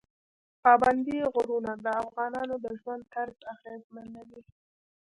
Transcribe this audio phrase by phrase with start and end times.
[0.63, 4.41] پابندی غرونه د افغانانو د ژوند طرز اغېزمنوي.